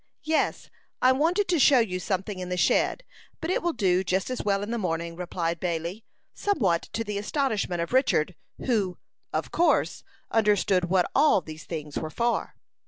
"Yes; 0.23 0.67
I 0.99 1.11
wanted 1.11 1.47
to 1.49 1.59
show 1.59 1.77
you 1.77 1.99
something 1.99 2.39
in 2.39 2.49
the 2.49 2.57
shed, 2.57 3.03
but 3.39 3.51
it 3.51 3.61
will 3.61 3.71
do 3.71 4.03
just 4.03 4.31
as 4.31 4.41
well 4.43 4.63
in 4.63 4.71
the 4.71 4.79
morning," 4.79 5.15
replied 5.15 5.59
Bailey, 5.59 6.03
somewhat 6.33 6.89
to 6.93 7.03
the 7.03 7.19
astonishment 7.19 7.83
of 7.83 7.93
Richard, 7.93 8.33
who, 8.65 8.97
of 9.31 9.51
course, 9.51 10.03
understood 10.31 10.85
what 10.85 11.07
all 11.13 11.39
these 11.41 11.65
things 11.65 11.99
were 11.99 12.09
for. 12.09 12.55